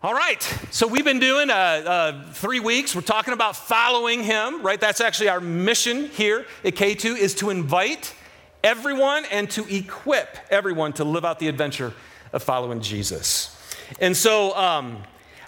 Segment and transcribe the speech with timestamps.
[0.00, 2.94] All right, so we've been doing uh, uh, three weeks.
[2.94, 4.80] We're talking about following him, right?
[4.80, 8.14] That's actually our mission here at K2 is to invite
[8.62, 11.92] everyone and to equip everyone to live out the adventure
[12.32, 13.60] of following Jesus.
[14.00, 15.02] And so um,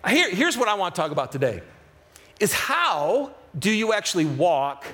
[0.09, 1.63] here, here's what I want to talk about today
[2.41, 4.85] is how do you actually walk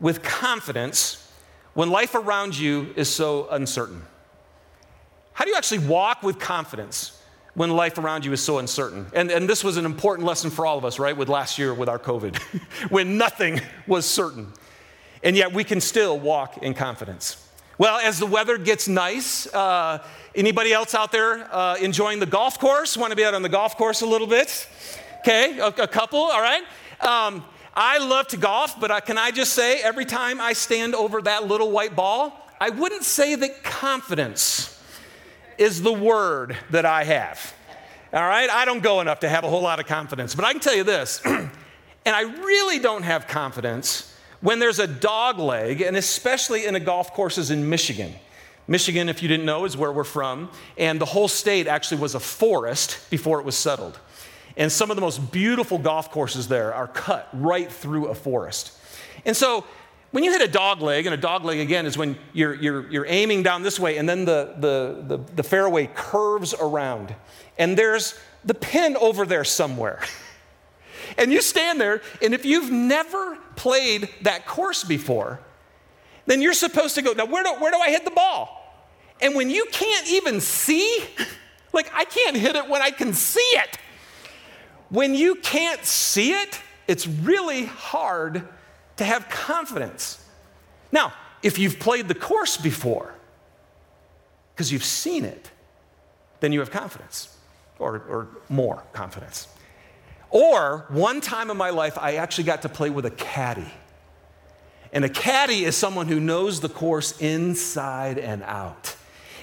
[0.00, 1.32] with confidence
[1.72, 4.02] when life around you is so uncertain?
[5.32, 7.17] How do you actually walk with confidence
[7.58, 9.06] when life around you is so uncertain?
[9.12, 11.74] And, and this was an important lesson for all of us, right, with last year
[11.74, 12.36] with our COVID,
[12.90, 14.52] when nothing was certain.
[15.24, 17.44] And yet we can still walk in confidence.
[17.76, 20.04] Well, as the weather gets nice, uh,
[20.36, 22.96] anybody else out there uh, enjoying the golf course?
[22.96, 24.68] Want to be out on the golf course a little bit?
[25.20, 26.62] Okay, a, a couple, all right.
[27.00, 27.44] Um,
[27.74, 31.20] I love to golf, but uh, can I just say, every time I stand over
[31.22, 34.77] that little white ball, I wouldn't say that confidence
[35.58, 37.54] is the word that I have.
[38.12, 40.52] All right, I don't go enough to have a whole lot of confidence, but I
[40.52, 41.50] can tell you this, and
[42.06, 47.12] I really don't have confidence when there's a dog leg, and especially in the golf
[47.12, 48.14] courses in Michigan.
[48.66, 52.14] Michigan, if you didn't know, is where we're from, and the whole state actually was
[52.14, 53.98] a forest before it was settled.
[54.56, 58.72] And some of the most beautiful golf courses there are cut right through a forest.
[59.24, 59.64] And so
[60.10, 62.90] when you hit a dog leg, and a dog leg again is when you're, you're,
[62.90, 67.14] you're aiming down this way, and then the, the, the, the fairway curves around,
[67.58, 70.00] and there's the pin over there somewhere.
[71.16, 75.40] And you stand there, and if you've never played that course before,
[76.26, 78.86] then you're supposed to go, now where do, where do I hit the ball?
[79.20, 81.02] And when you can't even see,
[81.72, 83.78] like I can't hit it when I can see it.
[84.90, 88.46] When you can't see it, it's really hard
[88.98, 90.24] to have confidence.
[90.92, 93.14] Now, if you've played the course before,
[94.54, 95.50] because you've seen it,
[96.40, 97.36] then you have confidence
[97.78, 99.48] or, or more confidence.
[100.30, 103.72] Or one time in my life, I actually got to play with a caddy.
[104.92, 108.96] And a caddy is someone who knows the course inside and out.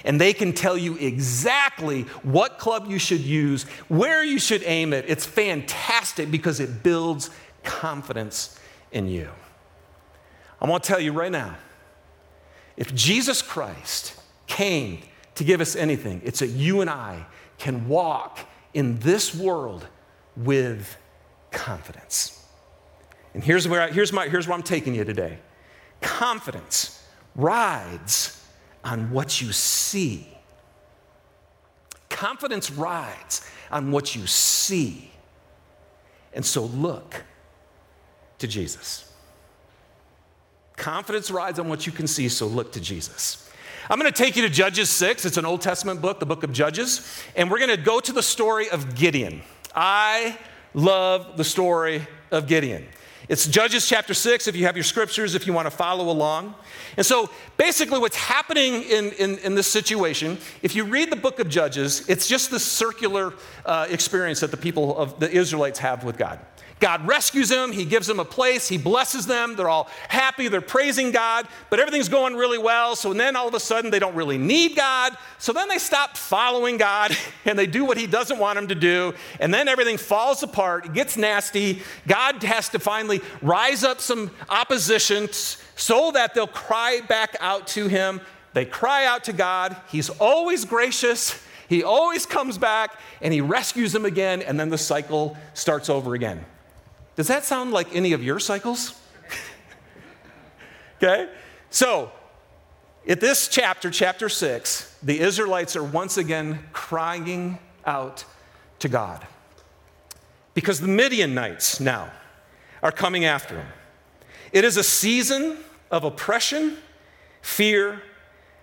[0.04, 4.92] And they can tell you exactly what club you should use, where you should aim
[4.92, 5.06] it.
[5.08, 7.30] It's fantastic because it builds
[7.64, 8.58] confidence
[8.92, 9.30] in you.
[10.60, 11.56] I want to tell you right now
[12.76, 14.14] if Jesus Christ
[14.46, 15.00] came
[15.34, 17.26] to give us anything, it's that you and I
[17.58, 18.38] can walk
[18.74, 19.86] in this world
[20.36, 20.96] with
[21.50, 22.44] confidence.
[23.34, 25.38] And here's where, I, here's, my, here's where I'm taking you today
[26.00, 27.02] confidence
[27.34, 28.42] rides
[28.84, 30.28] on what you see.
[32.08, 35.10] Confidence rides on what you see.
[36.32, 37.24] And so look
[38.38, 39.05] to Jesus.
[40.76, 43.50] Confidence rides on what you can see, so look to Jesus.
[43.88, 45.24] I'm going to take you to Judges 6.
[45.24, 47.22] It's an Old Testament book, the book of Judges.
[47.34, 49.42] And we're going to go to the story of Gideon.
[49.74, 50.38] I
[50.74, 52.86] love the story of Gideon.
[53.28, 56.54] It's Judges chapter 6, if you have your scriptures, if you want to follow along.
[56.96, 61.40] And so basically, what's happening in, in, in this situation, if you read the book
[61.40, 66.04] of Judges, it's just this circular uh, experience that the people of the Israelites have
[66.04, 66.38] with God.
[66.78, 70.60] God rescues them, He gives them a place, He blesses them, they're all happy, they're
[70.60, 72.94] praising God, but everything's going really well.
[72.96, 75.16] So then all of a sudden they don't really need God.
[75.38, 77.16] So then they stop following God
[77.46, 79.14] and they do what He doesn't want them to do.
[79.40, 81.82] And then everything falls apart, it gets nasty.
[82.06, 87.88] God has to finally rise up some opposition so that they'll cry back out to
[87.88, 88.20] Him.
[88.52, 91.42] They cry out to God, He's always gracious.
[91.68, 96.14] He always comes back and he rescues them again, and then the cycle starts over
[96.14, 96.44] again.
[97.16, 98.98] Does that sound like any of your cycles?
[101.02, 101.30] okay?
[101.70, 102.12] So,
[103.08, 108.24] at this chapter, chapter 6, the Israelites are once again crying out
[108.80, 109.26] to God.
[110.54, 112.10] Because the Midianites now
[112.82, 113.68] are coming after them.
[114.52, 115.58] It is a season
[115.90, 116.76] of oppression,
[117.42, 118.02] fear,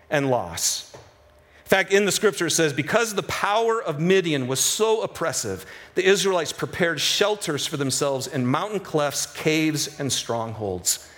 [0.10, 0.96] and loss
[1.70, 5.66] fact, in the scripture it says, because the power of Midian was so oppressive,
[5.96, 11.10] the Israelites prepared shelters for themselves in mountain clefts, caves, and strongholds.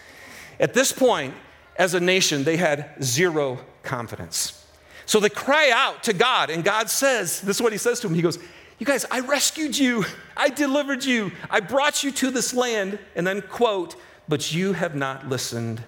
[0.60, 1.34] At this point,
[1.78, 4.66] as a nation, they had zero confidence.
[5.06, 8.08] So they cry out to God, and God says, This is what He says to
[8.08, 8.16] them.
[8.16, 8.40] He goes,
[8.80, 10.06] You guys, I rescued you,
[10.38, 12.98] I delivered you, I brought you to this land.
[13.16, 13.96] And then, quote,
[14.28, 15.84] but you have not listened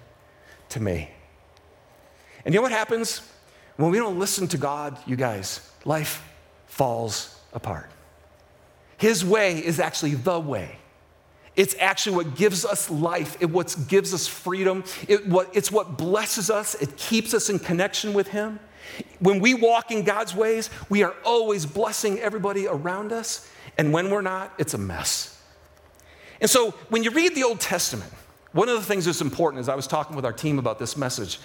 [0.70, 1.10] to me.
[2.44, 3.22] And you know what happens?
[3.78, 6.28] When we don't listen to God, you guys, life
[6.66, 7.88] falls apart.
[8.96, 10.78] His way is actually the way.
[11.54, 13.36] It's actually what gives us life.
[13.40, 14.82] It what gives us freedom.
[15.06, 16.74] It what, it's what blesses us.
[16.74, 18.58] It keeps us in connection with Him.
[19.20, 23.48] When we walk in God's ways, we are always blessing everybody around us.
[23.76, 25.40] And when we're not, it's a mess.
[26.40, 28.12] And so when you read the Old Testament,
[28.50, 30.96] one of the things that's important is I was talking with our team about this
[30.96, 31.38] message.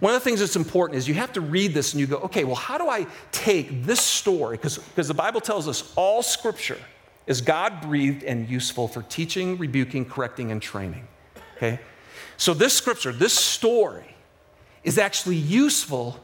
[0.00, 2.18] One of the things that's important is you have to read this and you go,
[2.18, 4.56] okay, well, how do I take this story?
[4.56, 6.78] Because the Bible tells us all scripture
[7.26, 11.06] is God breathed and useful for teaching, rebuking, correcting, and training.
[11.56, 11.80] Okay?
[12.36, 14.14] So this scripture, this story,
[14.84, 16.18] is actually useful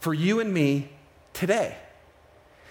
[0.00, 0.90] for you and me
[1.34, 1.76] today.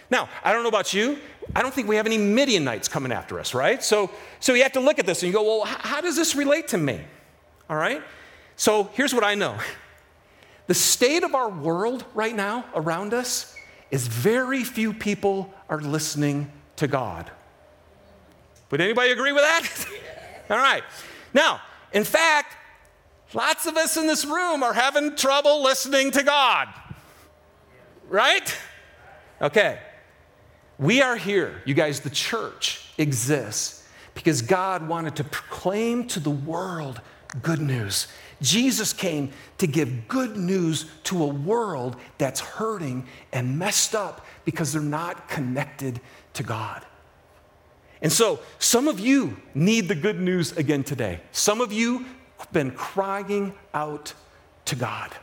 [0.10, 1.18] Now, I don't know about you.
[1.56, 3.84] I don't think we have any Midianites coming after us, right?
[3.84, 4.10] So,
[4.40, 6.70] so you have to look at this and you go, well, how does this relate
[6.70, 7.00] to me?
[7.70, 8.02] All right?
[8.56, 9.58] So here's what I know
[10.68, 13.56] the state of our world right now around us
[13.90, 17.32] is very few people are listening to God.
[18.70, 19.88] Would anybody agree with that?
[20.50, 20.84] All right.
[21.34, 21.62] Now,
[21.94, 22.56] in fact,
[23.34, 26.68] lots of us in this room are having trouble listening to God.
[28.10, 28.56] Right?
[29.42, 29.80] Okay.
[30.78, 36.30] We are here, you guys, the church exists because God wanted to proclaim to the
[36.30, 37.02] world
[37.42, 38.08] good news.
[38.42, 44.74] Jesus came to give good news to a world that's hurting and messed up because
[44.74, 46.00] they're not connected
[46.34, 46.86] to God.
[48.02, 51.20] And so, some of you need the good news again today.
[51.32, 52.06] Some of you
[52.38, 54.14] have been crying out
[54.66, 55.16] to God.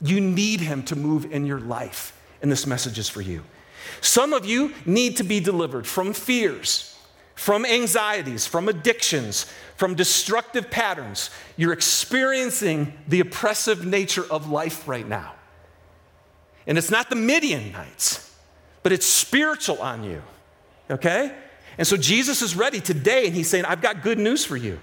[0.00, 3.42] You need Him to move in your life, and this message is for you.
[4.00, 6.89] Some of you need to be delivered from fears,
[7.40, 9.46] from anxieties, from addictions,
[9.76, 11.30] from destructive patterns.
[11.56, 15.32] You're experiencing the oppressive nature of life right now.
[16.66, 18.36] And it's not the Midianites,
[18.82, 20.22] but it's spiritual on you.
[20.90, 21.34] Okay?
[21.78, 24.78] And so Jesus is ready today, and he's saying, I've got good news for you.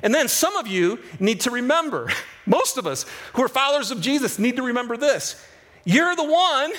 [0.00, 2.08] And then some of you need to remember,
[2.46, 5.44] most of us who are followers of Jesus need to remember this.
[5.84, 6.72] You're the one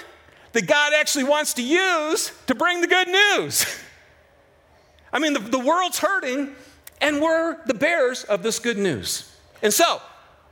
[0.53, 3.65] that God actually wants to use to bring the good news.
[5.15, 6.55] I mean, the, the world's hurting,
[7.01, 9.33] and we're the bearers of this good news.
[9.63, 10.01] And so,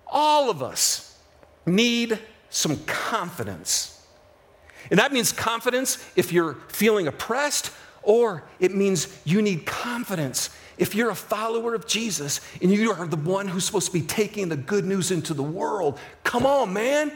[0.07, 1.19] all of us
[1.65, 2.17] need
[2.49, 4.01] some confidence.
[4.89, 7.71] And that means confidence if you're feeling oppressed,
[8.01, 13.05] or it means you need confidence if you're a follower of Jesus and you are
[13.05, 15.99] the one who's supposed to be taking the good news into the world.
[16.23, 17.11] Come on, man.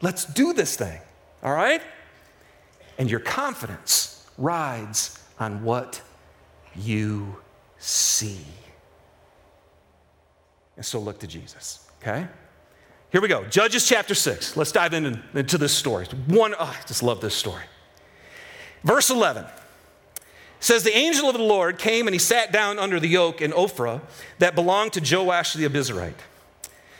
[0.00, 0.98] Let's do this thing.
[1.42, 1.82] All right?
[2.98, 6.00] and your confidence rides on what
[6.76, 7.36] you
[7.78, 8.40] see.
[10.76, 12.26] And so look to Jesus, okay?
[13.12, 13.44] Here we go.
[13.44, 14.56] Judges chapter 6.
[14.56, 16.06] Let's dive into, into this story.
[16.26, 17.62] One, oh, I just love this story.
[18.82, 19.44] Verse 11
[20.58, 23.52] says, The angel of the Lord came and he sat down under the oak in
[23.52, 24.00] Ophrah
[24.40, 26.20] that belonged to Joash the Abiezrite,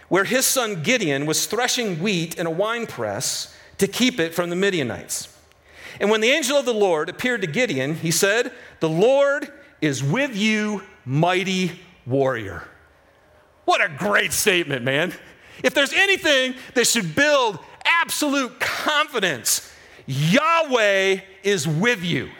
[0.09, 4.56] where his son Gideon was threshing wheat in a winepress to keep it from the
[4.56, 5.37] Midianites.
[6.00, 10.03] And when the angel of the Lord appeared to Gideon, he said, The Lord is
[10.03, 11.73] with you, mighty
[12.06, 12.67] warrior.
[13.65, 15.15] What a great statement, man.
[15.62, 19.73] If there's anything that should build absolute confidence,
[20.06, 22.31] Yahweh is with you.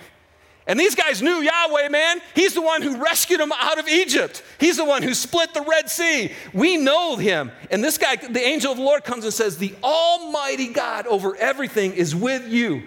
[0.67, 2.23] And these guys knew Yahweh, man.
[2.35, 4.43] He's the one who rescued them out of Egypt.
[4.59, 6.33] He's the one who split the Red Sea.
[6.55, 7.53] We know him.
[7.71, 11.37] And this guy, the angel of the Lord, comes and says, The Almighty God over
[11.37, 12.85] everything is with you.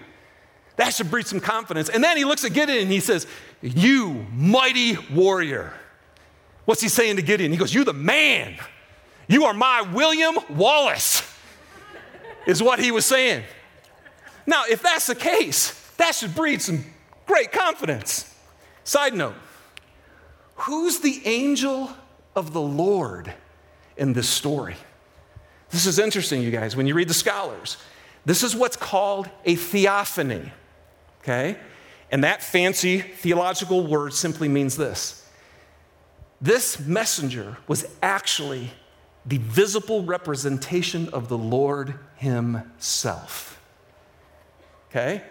[0.78, 1.88] That should breed some confidence.
[1.88, 3.26] And then he looks at Gideon and he says,
[3.60, 5.74] You mighty warrior.
[6.64, 7.50] What's he saying to Gideon?
[7.50, 8.56] He goes, You're the man.
[9.26, 11.22] You are my William Wallace,
[12.46, 13.42] is what he was saying.
[14.46, 16.84] Now, if that's the case, that should breed some
[17.26, 18.34] great confidence.
[18.84, 19.34] Side note
[20.54, 21.90] who's the angel
[22.36, 23.34] of the Lord
[23.96, 24.76] in this story?
[25.70, 27.78] This is interesting, you guys, when you read the scholars.
[28.24, 30.52] This is what's called a theophany
[31.28, 31.58] okay?
[32.10, 35.24] And that fancy theological word simply means this
[36.40, 38.70] this messenger was actually
[39.26, 43.60] the visible representation of the Lord Himself.
[44.88, 45.22] Okay?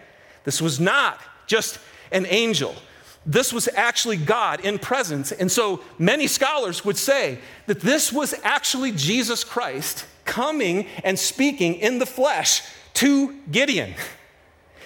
[0.44, 1.78] This was not just
[2.12, 2.74] an angel.
[3.24, 5.32] This was actually God in presence.
[5.32, 11.74] And so many scholars would say that this was actually Jesus Christ coming and speaking
[11.74, 12.62] in the flesh
[12.94, 13.94] to Gideon.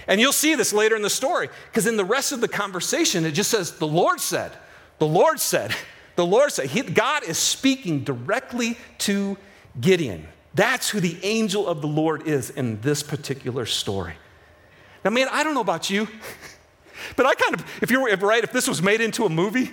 [0.07, 3.25] And you'll see this later in the story, because in the rest of the conversation,
[3.25, 4.53] it just says, The Lord said,
[4.99, 5.75] the Lord said,
[6.17, 6.67] the Lord said.
[6.67, 9.37] He, God is speaking directly to
[9.81, 10.29] Gideon.
[10.55, 14.15] That's who the angel of the Lord is in this particular story.
[15.05, 16.07] Now, man, I don't know about you,
[17.17, 19.71] but I kind of, if you were right, if this was made into a movie,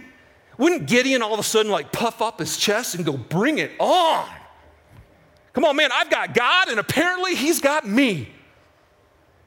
[0.57, 3.71] wouldn't Gideon all of a sudden like puff up his chest and go, Bring it
[3.79, 4.27] on?
[5.53, 8.29] Come on, man, I've got God, and apparently He's got me.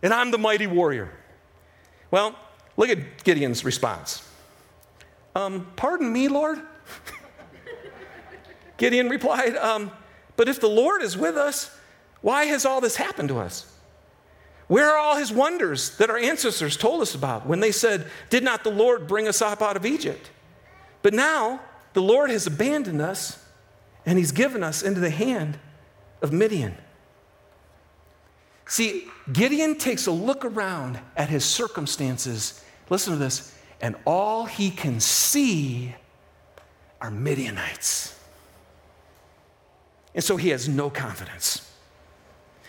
[0.02, 1.12] And I'm the mighty warrior.
[2.10, 2.36] Well,
[2.76, 4.28] look at Gideon's response.
[5.34, 6.60] Um, pardon me, Lord?
[8.76, 9.90] Gideon replied, um,
[10.36, 11.74] But if the Lord is with us,
[12.20, 13.66] why has all this happened to us?
[14.68, 18.42] Where are all his wonders that our ancestors told us about when they said, Did
[18.42, 20.30] not the Lord bring us up out of Egypt?
[21.02, 21.60] But now
[21.92, 23.44] the Lord has abandoned us
[24.06, 25.58] and he's given us into the hand
[26.22, 26.76] of Midian.
[28.72, 32.64] See, Gideon takes a look around at his circumstances.
[32.88, 33.54] Listen to this.
[33.82, 35.94] And all he can see
[36.98, 38.18] are Midianites.
[40.14, 41.70] And so he has no confidence.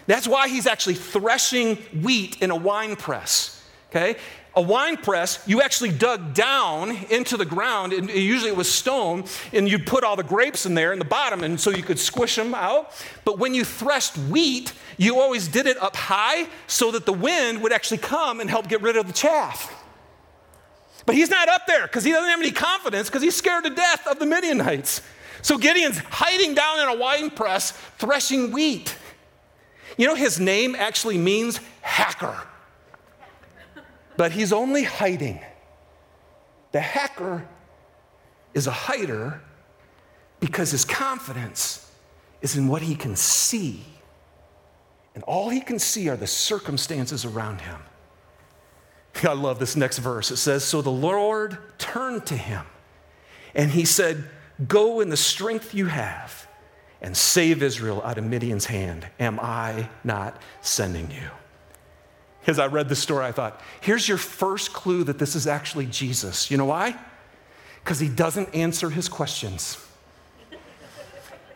[0.05, 3.62] That's why he's actually threshing wheat in a wine press.
[3.93, 4.15] Okay?
[4.55, 9.25] A wine press, you actually dug down into the ground, and usually it was stone,
[9.51, 11.99] and you'd put all the grapes in there in the bottom, and so you could
[11.99, 12.91] squish them out.
[13.25, 17.61] But when you threshed wheat, you always did it up high so that the wind
[17.61, 19.71] would actually come and help get rid of the chaff.
[21.05, 23.69] But he's not up there because he doesn't have any confidence because he's scared to
[23.69, 25.01] death of the Midianites.
[25.41, 28.95] So Gideon's hiding down in a wine press, threshing wheat.
[29.97, 32.47] You know, his name actually means hacker,
[34.17, 35.39] but he's only hiding.
[36.71, 37.47] The hacker
[38.53, 39.41] is a hider
[40.39, 41.91] because his confidence
[42.41, 43.83] is in what he can see.
[45.15, 47.79] And all he can see are the circumstances around him.
[49.23, 50.31] I love this next verse.
[50.31, 52.65] It says, So the Lord turned to him
[53.55, 54.23] and he said,
[54.67, 56.47] Go in the strength you have
[57.01, 59.07] and save Israel out of Midian's hand.
[59.19, 61.29] Am I not sending you?
[62.45, 65.85] As I read the story, I thought, here's your first clue that this is actually
[65.85, 66.51] Jesus.
[66.51, 66.95] You know why?
[67.83, 69.77] Because he doesn't answer his questions.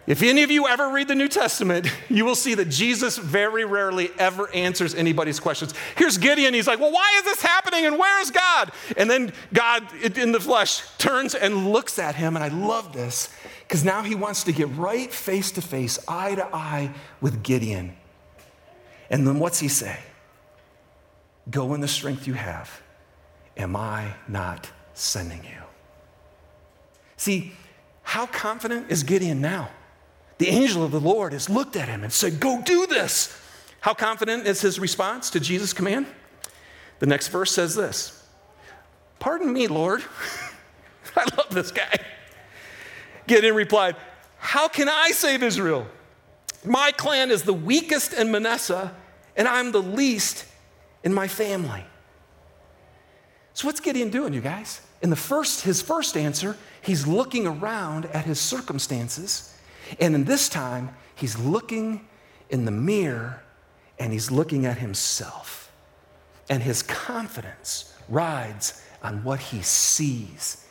[0.08, 3.66] If any of you ever read the New Testament, you will see that Jesus very
[3.66, 5.74] rarely ever answers anybody's questions.
[5.98, 6.54] Here's Gideon.
[6.54, 7.86] He's like, Well, why is this happening?
[7.86, 8.72] And where is God?
[8.96, 9.86] And then God
[10.18, 12.38] in the flesh turns and looks at him.
[12.38, 13.30] And I love this
[13.68, 17.94] because now he wants to get right face to face, eye to eye with Gideon.
[19.10, 20.00] And then what's he say?
[21.50, 22.82] Go in the strength you have.
[23.56, 25.62] Am I not sending you?
[27.16, 27.54] See,
[28.04, 29.70] how confident is Gideon now?
[30.38, 33.36] The angel of the Lord has looked at him and said, Go do this.
[33.82, 36.06] How confident is his response to Jesus' command?
[37.00, 38.24] The next verse says this
[39.20, 40.04] Pardon me, Lord.
[41.16, 41.98] I love this guy.
[43.26, 43.96] Gideon replied,
[44.38, 45.88] How can I save Israel?
[46.64, 48.96] My clan is the weakest in Manasseh,
[49.36, 50.46] and I'm the least
[51.04, 51.84] in my family.
[53.54, 54.82] So, what's Gideon doing, you guys?
[55.02, 59.54] In the first, his first answer, he's looking around at his circumstances
[60.00, 62.08] and in this time, he's looking
[62.50, 63.42] in the mirror
[64.00, 65.72] and he's looking at himself.
[66.50, 70.66] And his confidence rides on what he sees.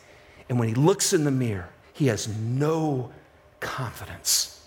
[0.49, 3.11] And when he looks in the mirror, he has no
[3.59, 4.65] confidence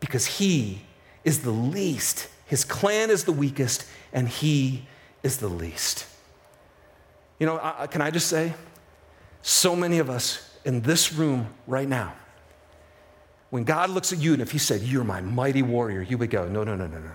[0.00, 0.82] because he
[1.24, 2.28] is the least.
[2.46, 4.86] His clan is the weakest, and he
[5.22, 6.06] is the least.
[7.38, 8.54] You know, I, can I just say,
[9.42, 12.14] so many of us in this room right now,
[13.50, 16.30] when God looks at you and if He said, You're my mighty warrior, you would
[16.30, 17.10] go, No, no, no, no, no.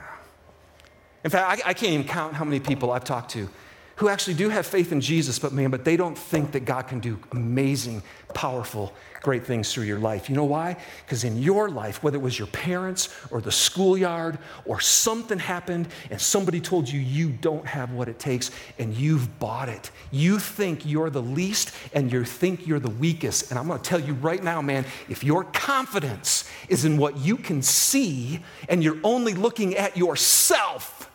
[1.24, 3.50] In fact, I, I can't even count how many people I've talked to
[3.98, 6.88] who actually do have faith in Jesus, but man, but they don't think that God
[6.88, 8.02] can do amazing,
[8.34, 10.30] powerful, great things through your life.
[10.30, 10.76] You know why?
[11.06, 15.88] Because in your life, whether it was your parents or the schoolyard or something happened
[16.12, 20.40] and somebody told you you don't have what it takes and you've bought it, you
[20.40, 23.50] think you're the least and you think you're the weakest.
[23.50, 27.18] And I'm going to tell you right now, man, if your confidence is in what
[27.18, 31.10] you can see and you're only looking at yourself,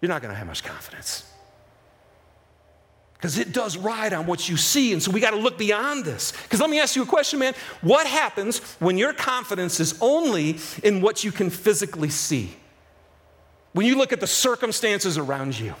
[0.00, 1.27] you're not going to have much confidence.
[3.18, 4.92] Because it does ride on what you see.
[4.92, 6.32] And so we got to look beyond this.
[6.44, 7.54] Because let me ask you a question, man.
[7.80, 12.54] What happens when your confidence is only in what you can physically see?
[13.72, 15.74] When you look at the circumstances around you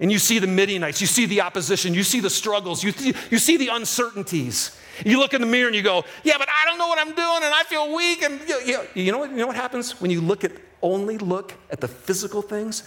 [0.00, 3.14] and you see the Midianites, you see the opposition, you see the struggles, you, th-
[3.30, 4.76] you see the uncertainties.
[5.04, 7.14] You look in the mirror and you go, Yeah, but I don't know what I'm
[7.14, 8.22] doing and I feel weak.
[8.22, 10.50] And you you know, what, you know what happens when you look at
[10.82, 12.82] only look at the physical things?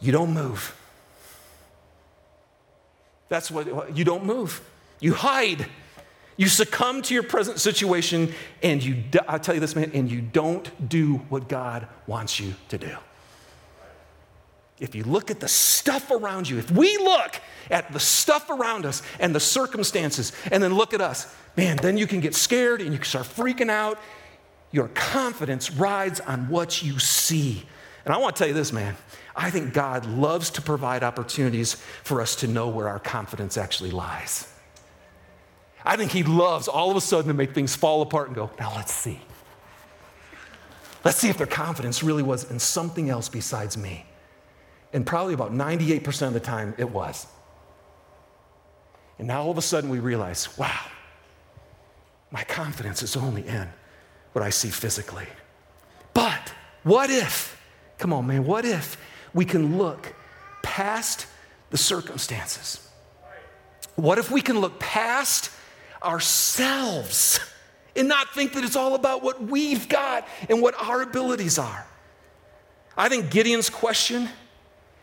[0.00, 0.76] You don't move.
[3.30, 4.60] That's what you don't move.
[5.00, 5.66] You hide.
[6.36, 10.20] You succumb to your present situation, and you, i tell you this, man, and you
[10.20, 12.96] don't do what God wants you to do.
[14.80, 17.38] If you look at the stuff around you, if we look
[17.70, 21.98] at the stuff around us and the circumstances, and then look at us, man, then
[21.98, 23.98] you can get scared and you can start freaking out,
[24.72, 27.64] Your confidence rides on what you see.
[28.04, 28.96] And I want to tell you this, man.
[29.36, 33.90] I think God loves to provide opportunities for us to know where our confidence actually
[33.90, 34.52] lies.
[35.84, 38.50] I think He loves all of a sudden to make things fall apart and go,
[38.58, 39.20] now let's see.
[41.04, 44.04] Let's see if their confidence really was in something else besides me.
[44.92, 47.26] And probably about 98% of the time it was.
[49.18, 50.80] And now all of a sudden we realize, wow,
[52.30, 53.68] my confidence is only in
[54.32, 55.26] what I see physically.
[56.12, 57.60] But what if,
[57.98, 58.96] come on, man, what if
[59.34, 60.14] we can look
[60.62, 61.26] past
[61.70, 62.86] the circumstances?
[63.96, 65.50] What if we can look past
[66.02, 67.40] ourselves
[67.94, 71.86] and not think that it's all about what we've got and what our abilities are?
[72.96, 74.28] I think Gideon's question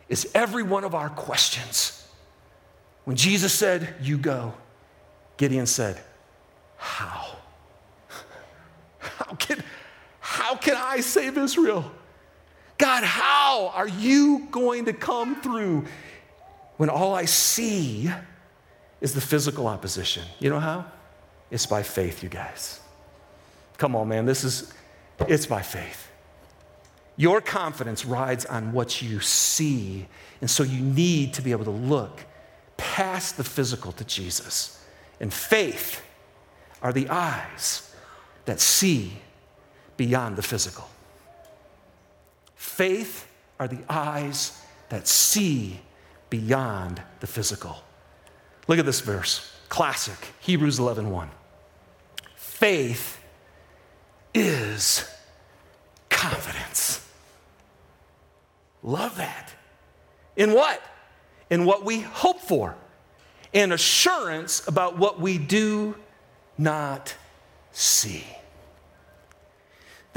[0.09, 2.07] is every one of our questions.
[3.05, 4.53] When Jesus said, You go,
[5.37, 6.01] Gideon said,
[6.77, 7.37] How?
[8.99, 9.63] How can,
[10.19, 11.91] how can I save Israel?
[12.77, 15.85] God, how are you going to come through
[16.77, 18.11] when all I see
[19.01, 20.23] is the physical opposition?
[20.39, 20.85] You know how?
[21.49, 22.79] It's by faith, you guys.
[23.77, 24.25] Come on, man.
[24.25, 24.73] This is,
[25.27, 26.09] it's by faith.
[27.15, 30.07] Your confidence rides on what you see.
[30.41, 32.25] And so you need to be able to look
[32.77, 34.83] past the physical to Jesus.
[35.19, 36.03] And faith
[36.81, 37.91] are the eyes
[38.45, 39.13] that see
[39.97, 40.87] beyond the physical.
[42.57, 43.27] Faith
[43.59, 45.79] are the eyes that see
[46.29, 47.83] beyond the physical.
[48.67, 51.29] Look at this verse, classic, Hebrews 11:1.
[52.35, 53.19] Faith
[54.33, 55.09] is
[56.09, 57.07] confidence.
[58.83, 59.53] Love that.
[60.35, 60.81] In what?
[61.49, 62.75] In what we hope for,
[63.53, 65.95] and assurance about what we do
[66.57, 67.15] not
[67.71, 68.25] see.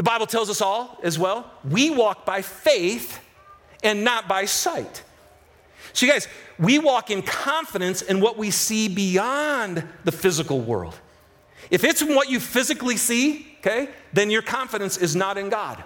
[0.00, 3.20] The Bible tells us all as well we walk by faith
[3.82, 5.02] and not by sight.
[5.92, 6.26] So, you guys,
[6.58, 10.98] we walk in confidence in what we see beyond the physical world.
[11.70, 15.84] If it's what you physically see, okay, then your confidence is not in God.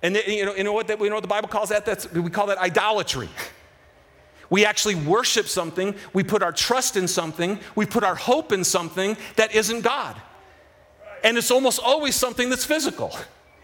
[0.00, 1.84] And you know, you know what, that, you know what the Bible calls that?
[1.84, 3.30] That's, we call that idolatry.
[4.48, 8.62] We actually worship something, we put our trust in something, we put our hope in
[8.62, 10.14] something that isn't God.
[11.24, 13.16] And it's almost always something that's physical.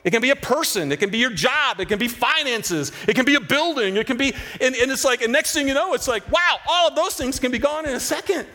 [0.05, 3.15] It can be a person, it can be your job, it can be finances, it
[3.15, 5.73] can be a building, it can be, and, and it's like, and next thing you
[5.73, 8.47] know, it's like, wow, all of those things can be gone in a second.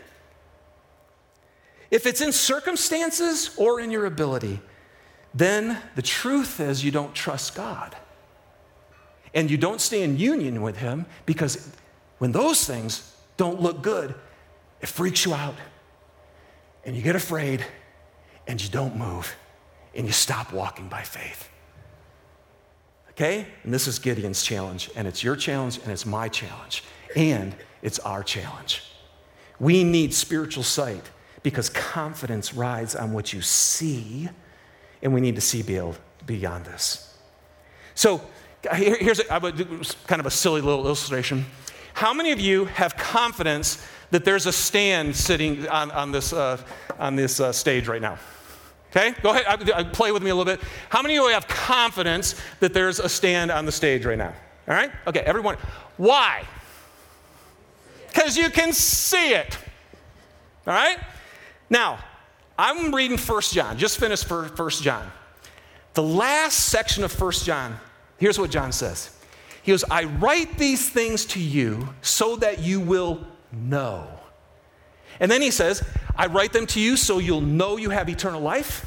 [1.89, 4.59] If it's in circumstances or in your ability,
[5.33, 7.95] then the truth is you don't trust God.
[9.33, 11.71] And you don't stay in union with Him because
[12.19, 14.13] when those things don't look good,
[14.81, 15.55] it freaks you out
[16.85, 17.65] and you get afraid
[18.49, 19.35] and you don't move
[19.93, 21.49] and you stop walking by faith.
[23.11, 23.45] Okay?
[23.63, 26.83] And this is Gideon's challenge, and it's your challenge, and it's my challenge,
[27.15, 28.83] and it's our challenge.
[29.59, 31.09] We need spiritual sight
[31.43, 34.29] because confidence rides on what you see,
[35.03, 35.61] and we need to see
[36.25, 37.17] beyond this.
[37.93, 38.21] So,
[38.73, 41.45] here's kind of a silly little illustration.
[41.93, 46.59] How many of you have confidence that there's a stand sitting on, on this, uh,
[46.97, 48.17] on this uh, stage right now?
[48.91, 50.65] Okay, go ahead, I, I play with me a little bit.
[50.89, 54.33] How many of you have confidence that there's a stand on the stage right now?
[54.67, 54.91] All right?
[55.05, 55.57] Okay, everyone.
[55.97, 56.43] Why?
[58.07, 59.57] Because you can see it.
[60.65, 60.97] All right?
[61.69, 61.99] Now,
[62.57, 65.11] I'm reading First John, just finished First John.
[65.93, 67.79] The last section of First John,
[68.17, 69.15] here's what John says.
[69.61, 74.18] He goes, I write these things to you so that you will know.
[75.19, 75.83] And then he says,
[76.15, 78.85] I write them to you so you'll know you have eternal life.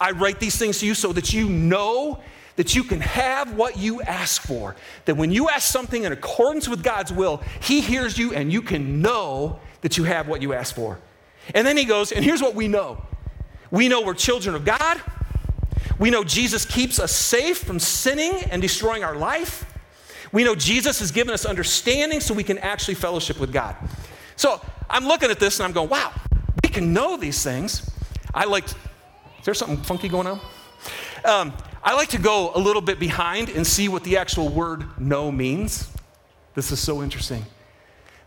[0.00, 2.20] I write these things to you so that you know
[2.56, 4.76] that you can have what you ask for.
[5.06, 8.62] That when you ask something in accordance with God's will, He hears you and you
[8.62, 10.98] can know that you have what you ask for.
[11.54, 13.02] And then He goes, and here's what we know
[13.70, 15.00] we know we're children of God.
[15.98, 19.64] We know Jesus keeps us safe from sinning and destroying our life.
[20.32, 23.76] We know Jesus has given us understanding so we can actually fellowship with God.
[24.36, 26.12] So I'm looking at this and I'm going, wow,
[26.62, 27.90] we can know these things.
[28.32, 28.74] I like, is
[29.44, 30.40] there something funky going on?
[31.24, 34.98] Um, I like to go a little bit behind and see what the actual word
[34.98, 35.90] know means.
[36.54, 37.44] This is so interesting.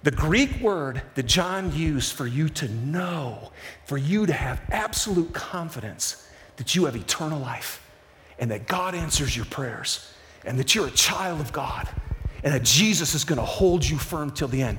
[0.03, 3.51] The Greek word that John used for you to know,
[3.85, 7.83] for you to have absolute confidence that you have eternal life
[8.39, 10.11] and that God answers your prayers
[10.45, 11.89] and that you're a child of God
[12.43, 14.77] and that Jesus is going to hold you firm till the end.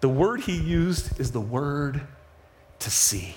[0.00, 2.00] The word he used is the word
[2.78, 3.34] to see.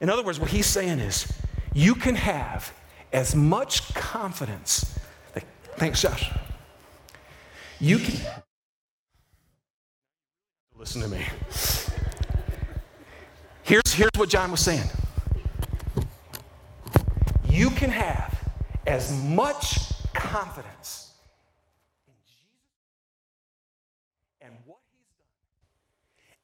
[0.00, 1.30] In other words, what he's saying is
[1.74, 2.72] you can have
[3.12, 4.98] as much confidence.
[5.76, 6.30] Thanks, Josh.
[7.78, 8.20] You can.
[10.76, 11.24] Listen to me.
[13.62, 14.88] Here's, here's what John was saying.
[17.48, 18.52] You can have
[18.86, 19.78] as much
[20.14, 21.12] confidence
[22.06, 22.48] in Jesus
[24.40, 25.26] and what he's done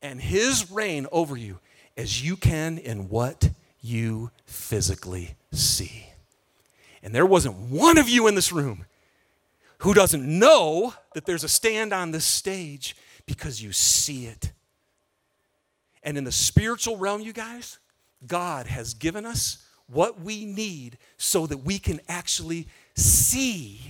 [0.07, 1.59] and his reign over you
[1.97, 6.07] as you can in what you physically see.
[7.03, 8.87] And there wasn't one of you in this room
[9.79, 14.53] who doesn't know that there's a stand on this stage because you see it
[16.07, 17.81] and in the spiritual realm, you guys,
[18.25, 23.81] God has given us what we need so that we can actually see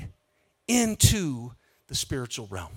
[0.66, 1.52] into
[1.88, 2.72] the spiritual realm.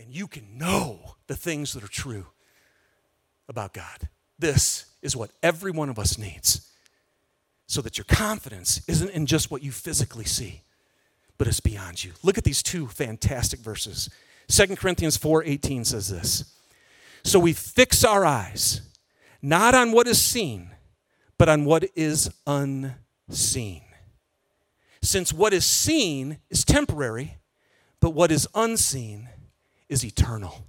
[0.00, 2.28] And you can know the things that are true
[3.50, 4.08] about God.
[4.38, 6.72] This is what every one of us needs
[7.66, 10.62] so that your confidence isn't in just what you physically see,
[11.36, 12.12] but it's beyond you.
[12.22, 14.08] Look at these two fantastic verses.
[14.48, 16.44] 2 Corinthians 4:18 says this.
[17.22, 18.80] So we fix our eyes
[19.42, 20.70] not on what is seen,
[21.36, 23.84] but on what is unseen.
[25.02, 27.36] Since what is seen is temporary,
[28.00, 29.28] but what is unseen
[29.90, 30.64] is eternal.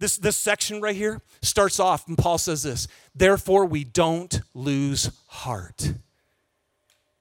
[0.00, 5.10] This, this section right here starts off, and Paul says this Therefore, we don't lose
[5.28, 5.92] heart.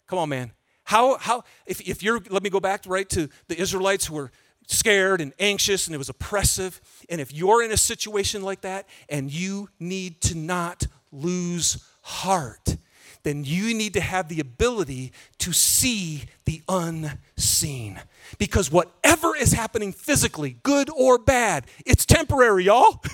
[0.07, 0.51] Come on, man.
[0.85, 4.31] How, how if, if you're, let me go back right to the Israelites who were
[4.67, 6.79] scared and anxious and it was oppressive.
[7.09, 12.77] And if you're in a situation like that and you need to not lose heart,
[13.23, 17.99] then you need to have the ability to see the unseen.
[18.37, 23.03] Because whatever is happening physically, good or bad, it's temporary, y'all.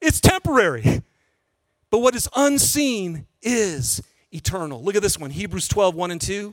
[0.00, 1.02] It's temporary.
[1.88, 4.82] But what is unseen is eternal.
[4.82, 6.52] Look at this one Hebrews 12, 1 and 2.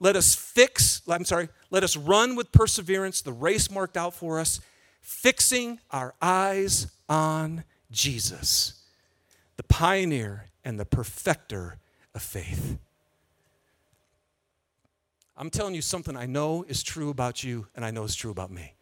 [0.00, 4.40] Let us fix, I'm sorry, let us run with perseverance the race marked out for
[4.40, 4.60] us,
[5.02, 8.82] fixing our eyes on Jesus,
[9.56, 11.76] the pioneer and the perfecter
[12.14, 12.78] of faith.
[15.40, 18.30] I'm telling you something I know is true about you and I know is true
[18.30, 18.74] about me.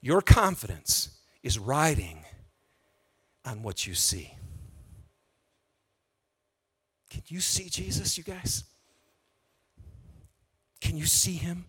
[0.00, 2.24] Your confidence is riding
[3.44, 4.32] on what you see.
[7.10, 8.62] Can you see Jesus, you guys?
[10.80, 11.64] Can you see him?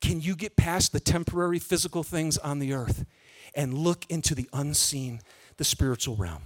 [0.00, 3.04] Can you get past the temporary physical things on the earth
[3.54, 5.20] and look into the unseen,
[5.58, 6.42] the spiritual realm?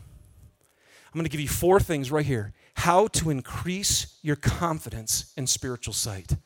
[1.14, 5.46] I'm going to give you four things right here how to increase your confidence in
[5.46, 6.36] spiritual sight.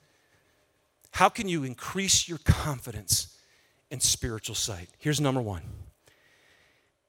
[1.12, 3.38] How can you increase your confidence
[3.90, 4.90] in spiritual sight?
[4.98, 5.62] Here's number one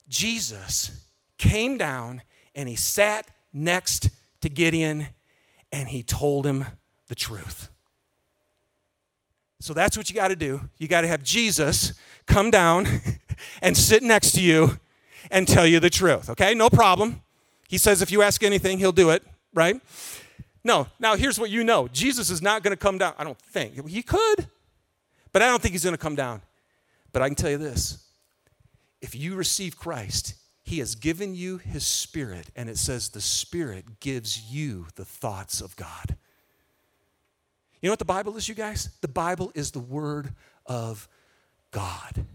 [0.08, 1.06] Jesus
[1.38, 2.22] came down
[2.56, 5.08] and he sat next to Gideon
[5.70, 6.66] and he told him
[7.10, 7.70] the truth.
[9.60, 10.62] So that's what you got to do.
[10.78, 11.92] You got to have Jesus
[12.26, 12.88] come down
[13.62, 14.80] and sit next to you
[15.30, 16.54] and tell you the truth, okay?
[16.56, 17.22] No problem.
[17.70, 19.80] He says if you ask anything, he'll do it, right?
[20.64, 23.14] No, now here's what you know Jesus is not going to come down.
[23.18, 23.88] I don't think.
[23.88, 24.48] He could,
[25.32, 26.42] but I don't think he's going to come down.
[27.14, 28.04] But I can tell you this
[29.02, 34.00] if you receive Christ, he has given you his spirit, and it says the spirit
[34.00, 36.16] gives you the thoughts of God.
[37.82, 38.90] You know what the Bible is, you guys?
[39.02, 40.34] The Bible is the Word
[40.66, 41.08] of
[41.70, 42.26] God.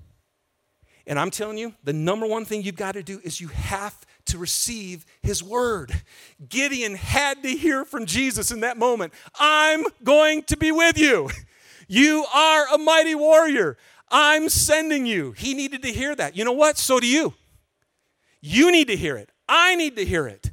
[1.07, 3.94] And I'm telling you, the number one thing you've got to do is you have
[4.26, 5.92] to receive His Word.
[6.48, 11.30] Gideon had to hear from Jesus in that moment I'm going to be with you.
[11.88, 13.76] You are a mighty warrior.
[14.10, 15.32] I'm sending you.
[15.32, 16.37] He needed to hear that.
[16.37, 16.78] You know what?
[16.78, 17.34] So do you.
[18.40, 19.30] You need to hear it.
[19.48, 20.50] I need to hear it.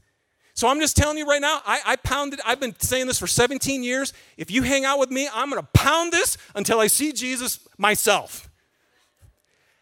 [0.53, 3.27] So I'm just telling you right now, I, I pounded, I've been saying this for
[3.27, 4.13] 17 years.
[4.37, 8.49] If you hang out with me, I'm gonna pound this until I see Jesus myself.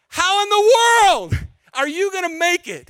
[0.08, 0.74] How in the
[1.04, 2.88] world are you gonna make it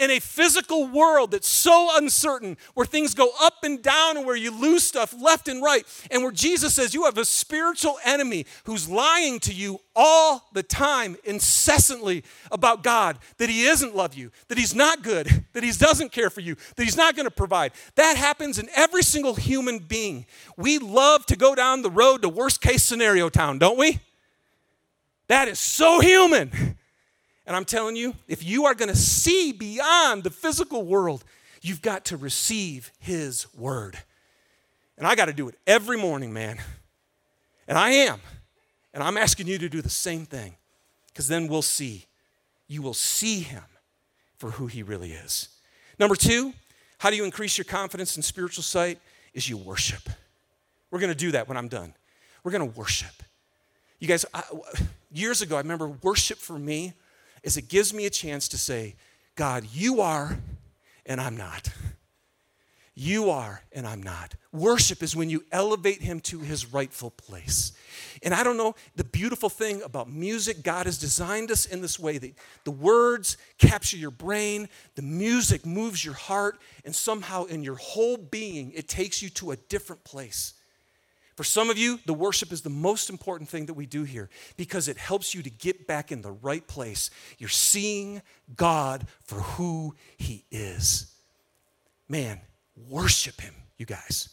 [0.00, 4.34] in a physical world that's so uncertain, where things go up and down and where
[4.34, 8.46] you lose stuff left and right, and where Jesus says you have a spiritual enemy
[8.64, 14.32] who's lying to you all the time, incessantly about God, that he isn't love you,
[14.48, 17.30] that he's not good, that he doesn't care for you, that he's not going to
[17.30, 17.72] provide.
[17.96, 20.24] That happens in every single human being.
[20.56, 24.00] We love to go down the road to worst case scenario town, don't we?
[25.28, 26.76] That is so human.
[27.50, 31.24] And I'm telling you, if you are going to see beyond the physical world,
[31.60, 33.98] you've got to receive His word.
[34.96, 36.58] And I got to do it every morning, man.
[37.66, 38.20] And I am.
[38.94, 40.54] And I'm asking you to do the same thing
[41.08, 42.06] because then we'll see.
[42.68, 43.64] You will see Him
[44.38, 45.48] for who he really is.
[45.98, 46.52] Number two,
[46.98, 49.00] how do you increase your confidence in spiritual sight?
[49.34, 50.08] Is you worship.
[50.92, 51.94] We're going to do that when I'm done.
[52.44, 53.24] We're going to worship.
[53.98, 54.44] You guys, I,
[55.10, 56.92] years ago, I remember worship for me
[57.42, 58.96] is it gives me a chance to say,
[59.34, 60.38] God, you are,
[61.06, 61.70] and I'm not.
[62.94, 64.34] You are, and I'm not.
[64.52, 67.72] Worship is when you elevate him to his rightful place.
[68.22, 71.98] And I don't know, the beautiful thing about music, God has designed us in this
[71.98, 77.62] way that the words capture your brain, the music moves your heart, and somehow in
[77.62, 80.54] your whole being, it takes you to a different place.
[81.40, 84.28] For some of you, the worship is the most important thing that we do here
[84.58, 87.08] because it helps you to get back in the right place.
[87.38, 88.20] You're seeing
[88.54, 91.10] God for who He is.
[92.10, 92.42] Man,
[92.90, 94.28] worship Him, you guys.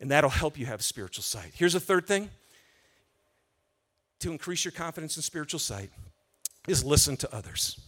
[0.00, 1.52] And that'll help you have spiritual sight.
[1.54, 2.30] Here's a third thing
[4.18, 5.90] to increase your confidence in spiritual sight
[6.66, 7.78] is listen to others.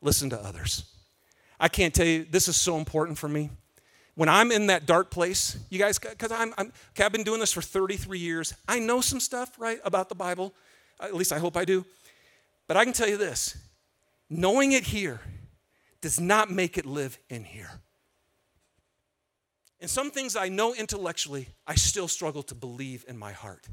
[0.00, 0.86] Listen to others.
[1.60, 3.50] I can't tell you, this is so important for me
[4.14, 7.40] when I'm in that dark place, you guys, because I'm, I'm okay, I've been doing
[7.40, 8.54] this for 33 years.
[8.68, 10.54] I know some stuff, right, about the Bible.
[11.00, 11.84] At least I hope I do.
[12.68, 13.56] But I can tell you this
[14.30, 15.20] knowing it here
[16.00, 17.70] does not make it live in here.
[19.80, 23.68] And some things I know intellectually, I still struggle to believe in my heart.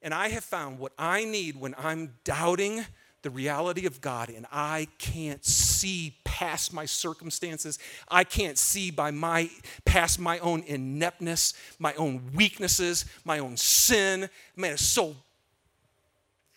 [0.00, 2.84] And I have found what I need when I'm doubting
[3.26, 7.76] the reality of God and I can't see past my circumstances.
[8.08, 9.50] I can't see by my
[9.84, 14.30] past my own ineptness, my own weaknesses, my own sin.
[14.54, 15.16] Man, it's so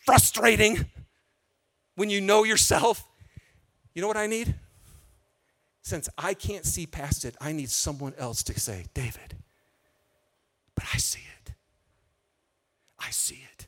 [0.06, 0.86] frustrating
[1.96, 3.04] when you know yourself.
[3.96, 4.54] You know what I need?
[5.82, 9.38] Since I can't see past it, I need someone else to say, David,
[10.76, 11.54] but I see it.
[13.00, 13.66] I see it.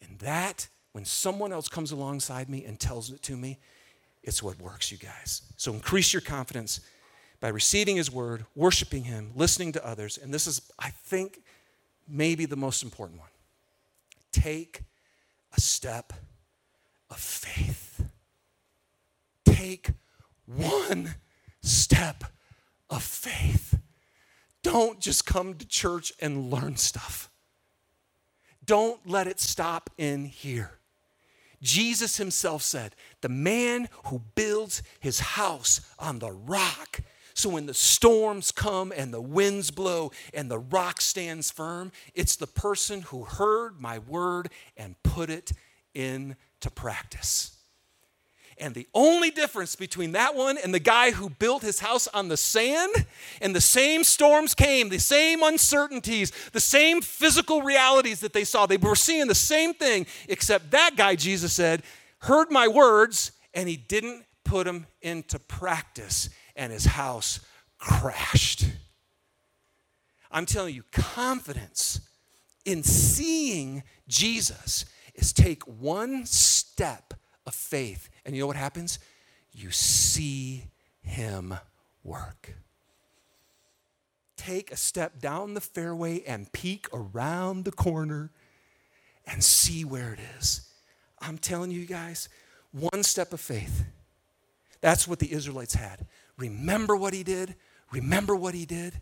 [0.00, 3.58] And that when someone else comes alongside me and tells it to me,
[4.22, 5.42] it's what works, you guys.
[5.56, 6.80] So increase your confidence
[7.40, 10.16] by receiving His word, worshiping Him, listening to others.
[10.16, 11.40] And this is, I think,
[12.06, 13.30] maybe the most important one.
[14.32, 14.82] Take
[15.56, 16.12] a step
[17.10, 18.04] of faith.
[19.44, 19.90] Take
[20.46, 21.16] one
[21.62, 22.24] step
[22.88, 23.78] of faith.
[24.62, 27.30] Don't just come to church and learn stuff.
[28.64, 30.78] Don't let it stop in here.
[31.62, 37.00] Jesus himself said, The man who builds his house on the rock.
[37.34, 42.36] So when the storms come and the winds blow and the rock stands firm, it's
[42.36, 45.52] the person who heard my word and put it
[45.94, 46.36] into
[46.74, 47.56] practice.
[48.58, 52.28] And the only difference between that one and the guy who built his house on
[52.28, 53.06] the sand
[53.40, 58.66] and the same storms came, the same uncertainties, the same physical realities that they saw,
[58.66, 61.82] they were seeing the same thing, except that guy, Jesus said,
[62.18, 67.40] heard my words and he didn't put them into practice, and his house
[67.78, 68.66] crashed.
[70.30, 72.00] I'm telling you, confidence
[72.64, 74.84] in seeing Jesus
[75.14, 77.14] is take one step
[77.46, 78.98] of faith and you know what happens?
[79.52, 80.64] You see
[81.02, 81.54] him
[82.04, 82.54] work.
[84.36, 88.30] Take a step down the fairway and peek around the corner
[89.26, 90.68] and see where it is.
[91.20, 92.28] I'm telling you guys,
[92.72, 93.84] one step of faith.
[94.80, 96.06] That's what the Israelites had.
[96.36, 97.54] Remember what he did.
[97.92, 99.00] Remember what he did.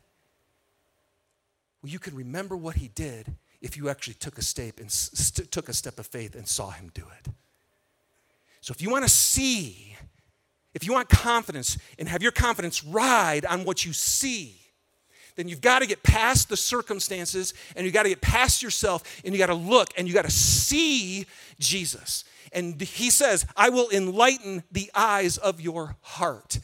[1.82, 5.50] Well, you can remember what he did if you actually took a step and st-
[5.50, 7.32] took a step of faith and saw him do it.
[8.60, 9.96] So if you want to see,
[10.74, 14.56] if you want confidence and have your confidence ride on what you see,
[15.36, 19.22] then you've got to get past the circumstances and you've got to get past yourself
[19.24, 21.24] and you got to look and you got to see
[21.58, 22.24] Jesus.
[22.52, 26.58] And he says, I will enlighten the eyes of your heart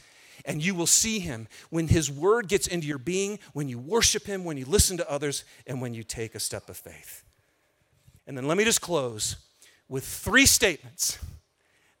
[0.45, 4.25] and you will see him when his word gets into your being, when you worship
[4.25, 7.23] him, when you listen to others, and when you take a step of faith.
[8.25, 9.35] And then let me just close
[9.89, 11.19] with three statements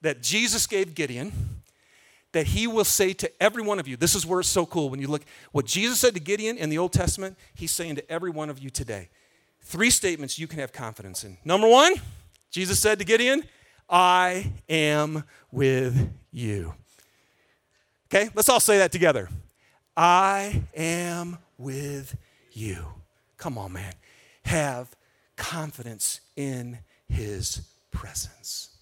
[0.01, 1.31] that Jesus gave Gideon
[2.33, 3.97] that he will say to every one of you.
[3.97, 4.89] This is where it's so cool.
[4.89, 8.11] When you look, what Jesus said to Gideon in the Old Testament, he's saying to
[8.11, 9.09] every one of you today.
[9.61, 11.37] Three statements you can have confidence in.
[11.43, 11.95] Number one,
[12.51, 13.43] Jesus said to Gideon,
[13.89, 16.73] I am with you.
[18.07, 19.29] Okay, let's all say that together.
[19.95, 22.15] I am with
[22.51, 22.85] you.
[23.37, 23.93] Come on, man.
[24.45, 24.95] Have
[25.35, 26.79] confidence in
[27.09, 28.76] his presence.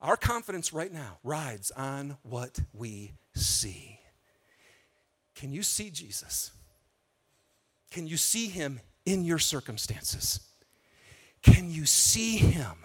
[0.00, 3.98] Our confidence right now rides on what we see.
[5.34, 6.52] Can you see Jesus?
[7.90, 10.40] Can you see him in your circumstances?
[11.42, 12.76] Can you see him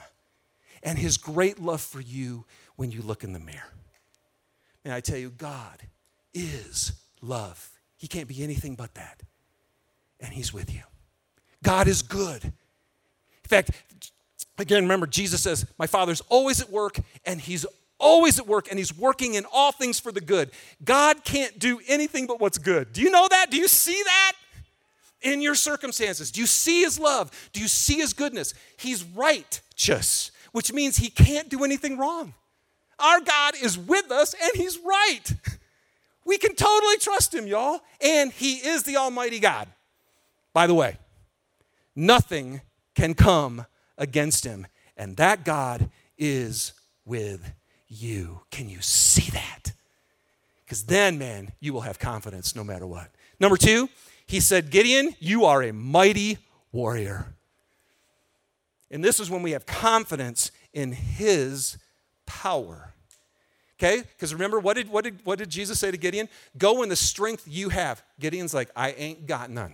[0.81, 2.45] and his great love for you
[2.75, 3.73] when you look in the mirror.
[4.83, 5.81] And I tell you, God
[6.33, 7.69] is love.
[7.97, 9.21] He can't be anything but that.
[10.19, 10.81] And He's with you.
[11.63, 12.43] God is good.
[12.43, 12.51] In
[13.47, 13.71] fact,
[14.57, 17.65] again, remember, Jesus says, My Father's always at work, and He's
[17.99, 20.51] always at work, and He's working in all things for the good.
[20.83, 22.93] God can't do anything but what's good.
[22.93, 23.49] Do you know that?
[23.49, 24.33] Do you see that?
[25.21, 27.31] In your circumstances, do you see his love?
[27.53, 28.53] Do you see his goodness?
[28.75, 32.33] He's righteous, which means he can't do anything wrong.
[32.99, 35.23] Our God is with us and he's right.
[36.25, 37.81] We can totally trust him, y'all.
[38.01, 39.67] And he is the Almighty God.
[40.53, 40.97] By the way,
[41.95, 42.61] nothing
[42.95, 43.65] can come
[43.97, 44.67] against him.
[44.97, 46.73] And that God is
[47.05, 47.53] with
[47.87, 48.41] you.
[48.51, 49.73] Can you see that?
[50.65, 53.09] Because then, man, you will have confidence no matter what.
[53.39, 53.89] Number two,
[54.25, 56.37] he said, Gideon, you are a mighty
[56.71, 57.33] warrior.
[58.89, 61.77] And this is when we have confidence in his
[62.25, 62.93] power.
[63.77, 64.01] Okay?
[64.01, 66.29] Because remember, what did, what, did, what did Jesus say to Gideon?
[66.57, 68.03] Go in the strength you have.
[68.19, 69.73] Gideon's like, I ain't got none.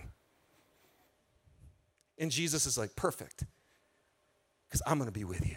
[2.18, 3.44] And Jesus is like, perfect,
[4.70, 5.56] because I'm going to be with you.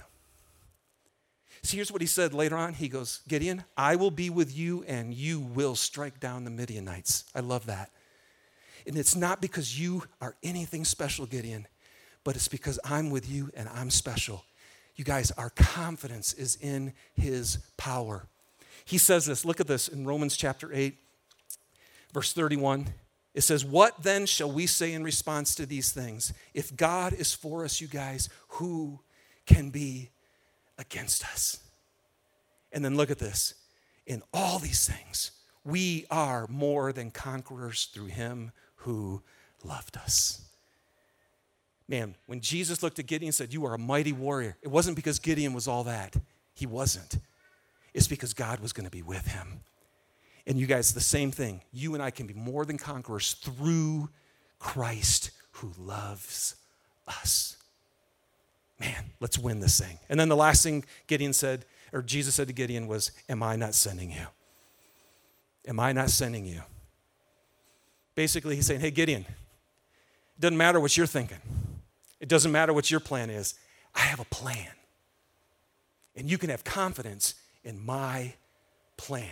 [1.62, 2.73] See, here's what he said later on.
[2.73, 7.26] He goes, Gideon, I will be with you and you will strike down the Midianites.
[7.36, 7.91] I love that.
[8.86, 11.67] And it's not because you are anything special, Gideon,
[12.26, 14.43] but it's because I'm with you and I'm special.
[14.95, 18.28] You guys, our confidence is in his power.
[18.84, 20.97] He says this, look at this in Romans chapter 8,
[22.13, 22.88] verse 31.
[23.34, 26.34] It says, What then shall we say in response to these things?
[26.54, 29.00] If God is for us, you guys, who
[29.46, 30.10] can be
[30.78, 31.60] against us?
[32.72, 33.56] And then look at this.
[34.06, 35.32] In all these things,
[35.63, 39.22] we are more than conquerors through him who
[39.63, 40.41] loved us.
[41.88, 44.96] Man, when Jesus looked at Gideon and said, You are a mighty warrior, it wasn't
[44.96, 46.15] because Gideon was all that.
[46.54, 47.17] He wasn't.
[47.93, 49.62] It's because God was going to be with him.
[50.45, 51.62] And you guys, the same thing.
[51.71, 54.10] You and I can be more than conquerors through
[54.60, 56.56] Christ who loves
[57.08, 57.58] us.
[58.79, 59.99] Man, let's win this thing.
[60.10, 63.56] And then the last thing Gideon said, or Jesus said to Gideon, was, Am I
[63.56, 64.25] not sending you?
[65.67, 66.62] Am I not sending you?
[68.15, 71.38] Basically, he's saying, Hey, Gideon, it doesn't matter what you're thinking,
[72.19, 73.56] it doesn't matter what your plan is.
[73.95, 74.71] I have a plan.
[76.15, 78.34] And you can have confidence in my
[78.97, 79.29] plan.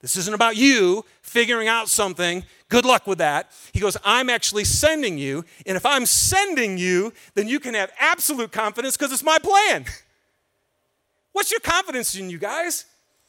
[0.00, 2.44] This isn't about you figuring out something.
[2.68, 3.50] Good luck with that.
[3.72, 5.44] He goes, I'm actually sending you.
[5.66, 9.84] And if I'm sending you, then you can have absolute confidence because it's my plan.
[11.32, 12.86] What's your confidence in, you guys?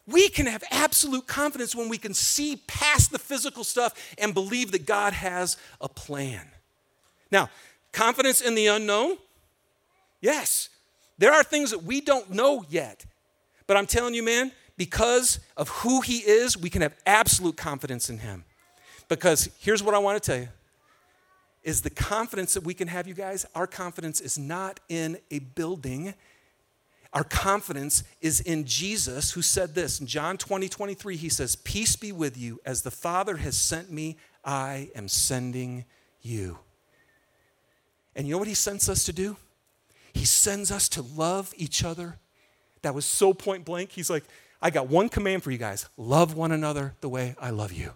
[0.07, 4.71] We can have absolute confidence when we can see past the physical stuff and believe
[4.71, 6.47] that God has a plan.
[7.31, 7.49] Now,
[7.91, 9.17] confidence in the unknown?
[10.21, 10.69] Yes.
[11.17, 13.05] There are things that we don't know yet.
[13.67, 14.51] But I'm telling you, man,
[14.81, 18.43] because of who He is, we can have absolute confidence in Him.
[19.09, 20.49] Because here's what I want to tell you
[21.63, 25.37] is the confidence that we can have, you guys, our confidence is not in a
[25.37, 26.15] building
[27.13, 31.17] our confidence is in Jesus, who said this in John 20, 23.
[31.17, 32.61] He says, Peace be with you.
[32.65, 34.15] As the Father has sent me,
[34.45, 35.83] I am sending
[36.21, 36.59] you.
[38.15, 39.35] And you know what he sends us to do?
[40.13, 42.17] He sends us to love each other.
[42.81, 43.91] That was so point blank.
[43.91, 44.23] He's like,
[44.61, 47.93] I got one command for you guys love one another the way I love you.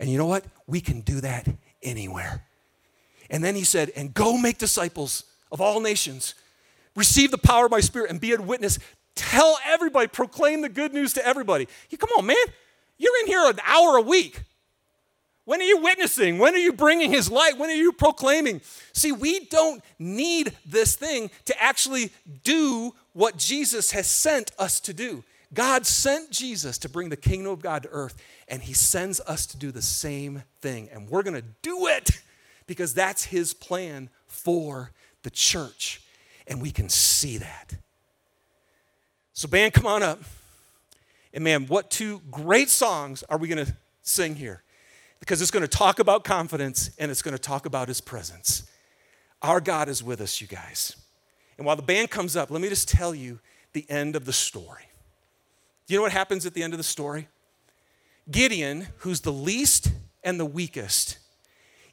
[0.00, 0.44] And you know what?
[0.66, 1.48] We can do that
[1.82, 2.44] anywhere.
[3.30, 6.34] And then he said, and go make disciples of all nations
[6.94, 8.78] receive the power of my spirit and be a witness.
[9.14, 11.68] Tell everybody, proclaim the good news to everybody.
[11.90, 12.36] You come on, man.
[12.98, 14.40] You're in here an hour a week.
[15.44, 16.38] When are you witnessing?
[16.38, 17.56] When are you bringing his light?
[17.56, 18.62] When are you proclaiming?
[18.92, 22.10] See, we don't need this thing to actually
[22.42, 25.22] do what Jesus has sent us to do.
[25.54, 28.16] God sent Jesus to bring the kingdom of God to earth,
[28.48, 30.88] and he sends us to do the same thing.
[30.92, 32.10] And we're going to do it
[32.66, 34.90] because that's his plan for
[35.22, 36.02] the church
[36.46, 37.74] and we can see that.
[39.32, 40.20] So, band, come on up.
[41.34, 44.62] And man, what two great songs are we going to sing here?
[45.20, 48.70] Because it's going to talk about confidence and it's going to talk about his presence.
[49.42, 50.96] Our God is with us, you guys.
[51.58, 53.40] And while the band comes up, let me just tell you
[53.72, 54.84] the end of the story.
[55.86, 57.28] Do you know what happens at the end of the story?
[58.30, 59.92] Gideon, who's the least
[60.24, 61.18] and the weakest,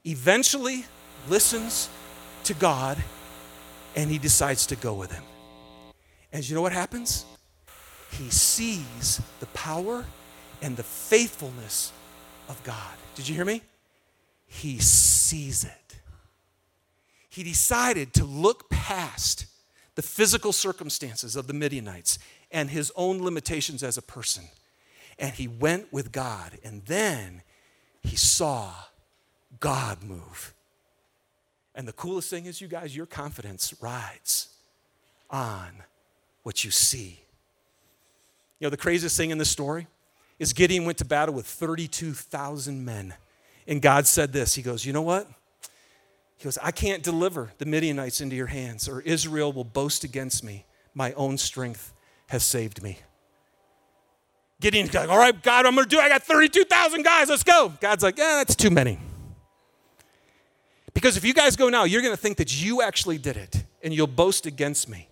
[0.04, 0.86] eventually
[1.30, 1.90] listens
[2.46, 2.98] to God
[3.96, 5.24] and he decides to go with him.
[6.32, 7.26] And you know what happens?
[8.12, 10.06] He sees the power
[10.62, 11.92] and the faithfulness
[12.50, 12.96] of God.
[13.16, 13.62] Did you hear me?
[14.48, 15.98] He sees it.
[17.30, 19.46] He decided to look past
[19.96, 22.20] the physical circumstances of the Midianites
[22.52, 24.46] and his own limitations as a person.
[25.20, 26.58] And he went with God.
[26.64, 27.44] And then
[28.02, 28.74] he saw
[29.60, 30.54] God move.
[31.76, 34.50] And the coolest thing is, you guys, your confidence rides
[35.30, 35.84] on
[36.44, 37.20] what you see.
[38.60, 39.88] You know, the craziest thing in this story
[40.40, 43.14] is Gideon went to battle with 32,000 men.
[43.68, 45.28] And God said this He goes, You know what?
[46.44, 50.44] He goes, I can't deliver the Midianites into your hands, or Israel will boast against
[50.44, 50.66] me.
[50.94, 51.94] My own strength
[52.28, 53.00] has saved me.
[54.60, 56.04] Gideon's like, All right, God, I'm going to do it.
[56.04, 57.30] I got 32,000 guys.
[57.30, 57.72] Let's go.
[57.80, 59.00] God's like, Yeah, that's too many.
[60.94, 63.64] Because if you guys go now, you're going to think that you actually did it
[63.82, 65.08] and you'll boast against me.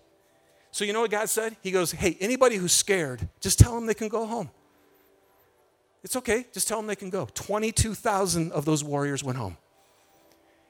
[0.70, 1.56] So, you know what God said?
[1.62, 4.50] He goes, Hey, anybody who's scared, just tell them they can go home.
[6.04, 6.44] It's okay.
[6.52, 7.26] Just tell them they can go.
[7.32, 9.56] 22,000 of those warriors went home.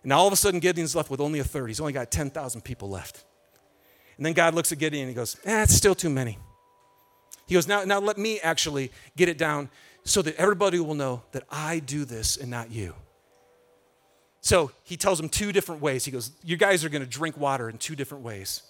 [0.02, 1.68] And now all of a sudden, Gideon's left with only a third.
[1.68, 3.24] He's only got 10,000 people left.
[4.16, 6.38] And then God looks at Gideon and he goes, Eh, still too many.
[7.46, 9.68] He goes, now, now let me actually get it down
[10.04, 12.94] so that everybody will know that I do this and not you.
[14.40, 16.04] So he tells them two different ways.
[16.04, 18.62] He goes, You guys are going to drink water in two different ways.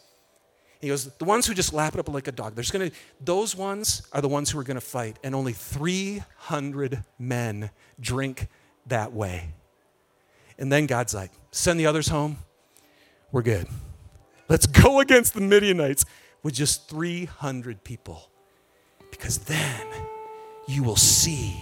[0.81, 2.97] He goes, The ones who just lap it up like a dog, there's going to,
[3.21, 5.19] those ones are the ones who are going to fight.
[5.25, 8.49] And only 300 men drink
[8.87, 9.55] that way.
[10.63, 12.39] And then God's like, Send the others home.
[13.33, 13.67] We're good.
[14.49, 16.05] Let's go against the Midianites
[16.45, 18.31] with just 300 people.
[19.11, 19.87] Because then
[20.69, 21.61] you will see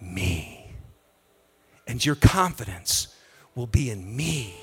[0.00, 0.74] me
[1.86, 3.14] and your confidence
[3.54, 4.54] will be in me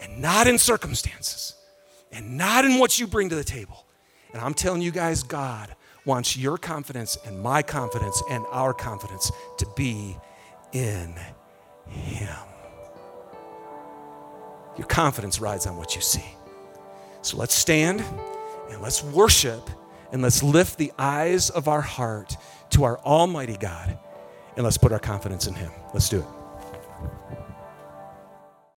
[0.00, 1.54] and not in circumstances
[2.10, 3.86] and not in what you bring to the table.
[4.32, 9.30] And I'm telling you guys, God wants your confidence and my confidence and our confidence
[9.58, 10.16] to be
[10.72, 11.14] in
[11.88, 12.36] Him.
[14.76, 16.24] Your confidence rides on what you see.
[17.22, 18.04] So let's stand
[18.70, 19.70] and let's worship
[20.12, 22.36] and let's lift the eyes of our heart
[22.70, 23.98] to our Almighty God
[24.56, 25.70] and let's put our confidence in Him.
[25.92, 26.26] Let's do it.